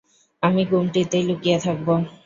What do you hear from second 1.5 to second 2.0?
থাকবো।